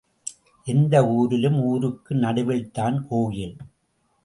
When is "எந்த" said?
0.67-1.07